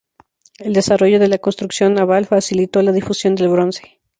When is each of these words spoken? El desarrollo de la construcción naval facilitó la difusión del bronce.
El 0.57 0.73
desarrollo 0.73 1.19
de 1.19 1.27
la 1.27 1.37
construcción 1.37 1.93
naval 1.93 2.25
facilitó 2.25 2.81
la 2.81 2.91
difusión 2.91 3.35
del 3.35 3.49
bronce. 3.49 4.01